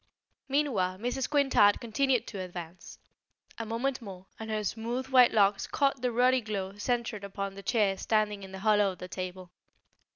[0.49, 1.29] Meanwhile Mrs.
[1.29, 2.97] Quintard continued to advance.
[3.59, 7.61] A moment more, and her smooth white locks caught the ruddy glow centred upon the
[7.61, 9.51] chair standing in the hollow of the table.